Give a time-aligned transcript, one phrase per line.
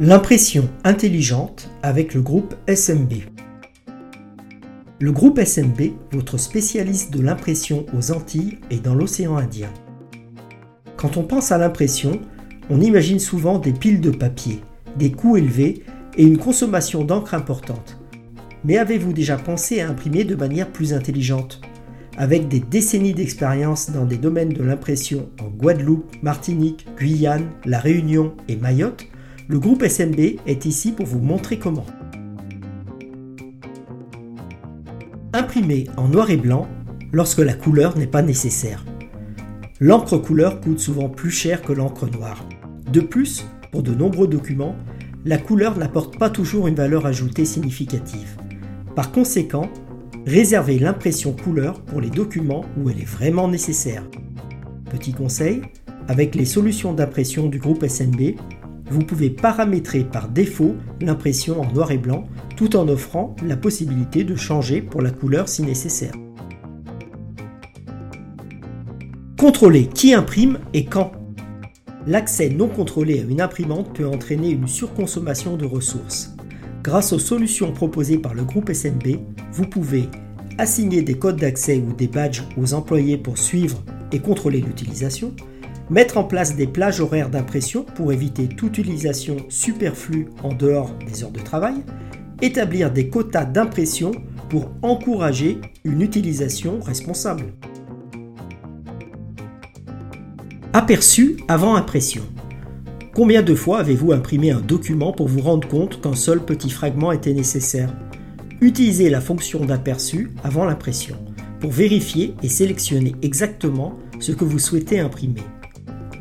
[0.00, 3.12] L'impression intelligente avec le groupe SMB.
[4.98, 9.70] Le groupe SMB, votre spécialiste de l'impression aux Antilles et dans l'océan Indien.
[10.96, 12.20] Quand on pense à l'impression,
[12.70, 14.62] on imagine souvent des piles de papier,
[14.98, 15.84] des coûts élevés
[16.16, 17.96] et une consommation d'encre importante.
[18.64, 21.60] Mais avez-vous déjà pensé à imprimer de manière plus intelligente?
[22.16, 28.34] Avec des décennies d'expérience dans des domaines de l'impression en Guadeloupe, Martinique, Guyane, La Réunion
[28.48, 29.06] et Mayotte,
[29.46, 31.84] le groupe SMB est ici pour vous montrer comment.
[35.34, 36.66] Imprimer en noir et blanc
[37.12, 38.84] lorsque la couleur n'est pas nécessaire.
[39.80, 42.46] L'encre couleur coûte souvent plus cher que l'encre noire.
[42.90, 44.76] De plus, pour de nombreux documents,
[45.26, 48.38] la couleur n'apporte pas toujours une valeur ajoutée significative.
[48.94, 49.68] Par conséquent,
[50.26, 54.04] réservez l'impression couleur pour les documents où elle est vraiment nécessaire.
[54.90, 55.62] Petit conseil,
[56.08, 58.36] avec les solutions d'impression du groupe SMB,
[58.90, 64.24] vous pouvez paramétrer par défaut l'impression en noir et blanc tout en offrant la possibilité
[64.24, 66.12] de changer pour la couleur si nécessaire.
[69.38, 71.12] Contrôler qui imprime et quand.
[72.06, 76.34] L'accès non contrôlé à une imprimante peut entraîner une surconsommation de ressources.
[76.82, 79.18] Grâce aux solutions proposées par le groupe SNB,
[79.52, 80.08] vous pouvez
[80.58, 83.82] assigner des codes d'accès ou des badges aux employés pour suivre
[84.12, 85.34] et contrôler l'utilisation,
[85.90, 91.22] Mettre en place des plages horaires d'impression pour éviter toute utilisation superflue en dehors des
[91.22, 91.74] heures de travail.
[92.40, 94.12] Établir des quotas d'impression
[94.48, 97.52] pour encourager une utilisation responsable.
[100.72, 102.22] Aperçu avant impression.
[103.14, 107.12] Combien de fois avez-vous imprimé un document pour vous rendre compte qu'un seul petit fragment
[107.12, 107.94] était nécessaire?
[108.62, 111.16] Utilisez la fonction d'aperçu avant l'impression
[111.60, 115.42] pour vérifier et sélectionner exactement ce que vous souhaitez imprimer.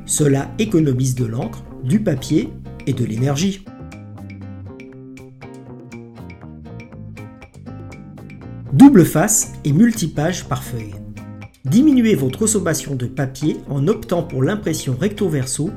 [0.05, 2.49] Cela économise de l'encre, du papier
[2.85, 3.63] et de l'énergie.
[8.73, 10.95] Double face et multipage par feuille.
[11.63, 15.71] Diminuez votre consommation de papier en optant pour l'impression recto-verso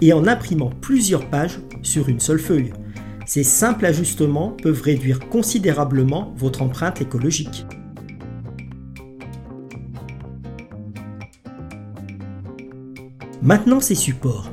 [0.00, 2.72] et en imprimant plusieurs pages sur une seule feuille.
[3.26, 7.66] Ces simples ajustements peuvent réduire considérablement votre empreinte écologique.
[13.42, 14.52] Maintenant, ces supports.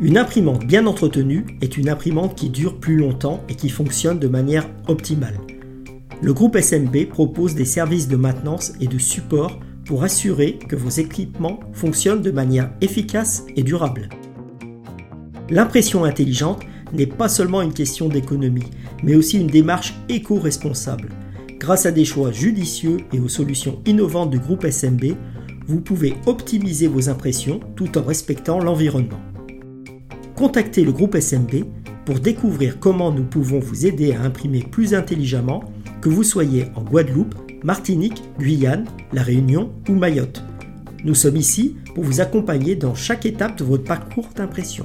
[0.00, 4.26] Une imprimante bien entretenue est une imprimante qui dure plus longtemps et qui fonctionne de
[4.26, 5.38] manière optimale.
[6.22, 10.88] Le groupe SMB propose des services de maintenance et de support pour assurer que vos
[10.88, 14.08] équipements fonctionnent de manière efficace et durable.
[15.50, 16.62] L'impression intelligente
[16.94, 18.70] n'est pas seulement une question d'économie,
[19.02, 21.10] mais aussi une démarche éco-responsable.
[21.58, 25.16] Grâce à des choix judicieux et aux solutions innovantes du groupe SMB,
[25.66, 29.20] vous pouvez optimiser vos impressions tout en respectant l'environnement.
[30.34, 31.64] Contactez le groupe SMB
[32.04, 35.64] pour découvrir comment nous pouvons vous aider à imprimer plus intelligemment,
[36.00, 40.42] que vous soyez en Guadeloupe, Martinique, Guyane, La Réunion ou Mayotte.
[41.04, 44.84] Nous sommes ici pour vous accompagner dans chaque étape de votre parcours d'impression.